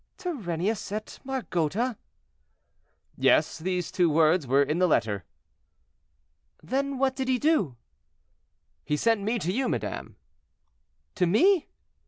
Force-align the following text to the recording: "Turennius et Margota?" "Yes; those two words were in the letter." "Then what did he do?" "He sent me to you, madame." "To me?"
"Turennius 0.17 0.91
et 0.91 1.19
Margota?" 1.23 1.95
"Yes; 3.19 3.59
those 3.59 3.91
two 3.91 4.09
words 4.09 4.47
were 4.47 4.63
in 4.63 4.79
the 4.79 4.87
letter." 4.87 5.25
"Then 6.63 6.97
what 6.97 7.15
did 7.15 7.27
he 7.27 7.37
do?" 7.37 7.75
"He 8.83 8.97
sent 8.97 9.21
me 9.21 9.37
to 9.37 9.53
you, 9.53 9.69
madame." 9.69 10.15
"To 11.13 11.27
me?" 11.27 11.67